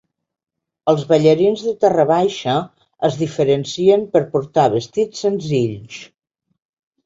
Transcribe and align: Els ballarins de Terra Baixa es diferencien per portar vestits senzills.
Els 0.93 1.03
ballarins 1.11 1.65
de 1.65 1.73
Terra 1.85 2.05
Baixa 2.13 2.57
es 3.11 3.19
diferencien 3.21 4.09
per 4.17 4.25
portar 4.35 4.67
vestits 4.81 5.25
senzills. 5.29 6.03